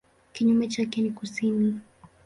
[0.33, 1.79] Kinyume chake ni kusini.